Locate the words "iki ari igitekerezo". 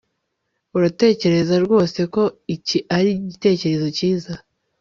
2.55-3.87